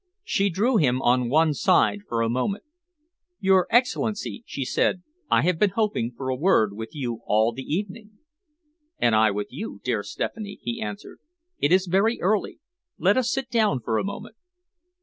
[0.23, 2.63] She drew him on one side for a moment.
[3.39, 7.61] "Your Excellency," she said, "I have been hoping for a word with you all the
[7.61, 8.17] evening."
[8.97, 11.19] "And I with you, dear Stephanie," he answered.
[11.59, 12.57] "It is very early.
[12.97, 14.37] Let us sit down for a moment."